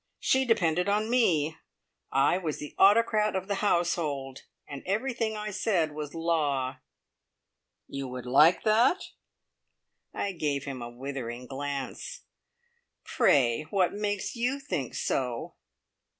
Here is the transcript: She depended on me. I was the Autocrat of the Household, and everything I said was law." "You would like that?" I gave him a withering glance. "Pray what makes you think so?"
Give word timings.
She 0.19 0.45
depended 0.45 0.89
on 0.89 1.11
me. 1.11 1.57
I 2.11 2.39
was 2.39 2.57
the 2.57 2.73
Autocrat 2.79 3.35
of 3.35 3.47
the 3.47 3.61
Household, 3.61 4.41
and 4.67 4.81
everything 4.87 5.37
I 5.37 5.51
said 5.51 5.91
was 5.91 6.15
law." 6.15 6.77
"You 7.87 8.07
would 8.07 8.25
like 8.25 8.63
that?" 8.63 8.97
I 10.11 10.31
gave 10.31 10.63
him 10.63 10.81
a 10.81 10.89
withering 10.89 11.45
glance. 11.45 12.21
"Pray 13.03 13.67
what 13.69 13.93
makes 13.93 14.35
you 14.35 14.59
think 14.59 14.95
so?" 14.95 15.53